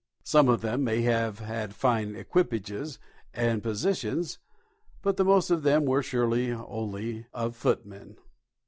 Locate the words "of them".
0.49-0.83, 5.51-5.85